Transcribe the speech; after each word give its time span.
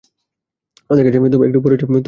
আমাদের 0.89 1.03
কাছ 1.05 1.13
তাদের 1.13 1.31
জন্য 1.33 1.45
একটি 1.45 1.57
উপহার 1.57 1.73
আছে, 1.73 1.81
তুমি 1.81 1.91
এখনো 1.91 1.97
আছো? 1.97 1.99